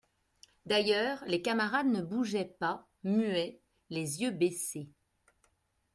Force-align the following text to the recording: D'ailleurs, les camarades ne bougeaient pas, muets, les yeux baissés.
D'ailleurs, 0.65 1.23
les 1.27 1.43
camarades 1.43 1.85
ne 1.85 2.01
bougeaient 2.01 2.55
pas, 2.59 2.87
muets, 3.03 3.61
les 3.91 4.21
yeux 4.23 4.31
baissés. 4.31 4.89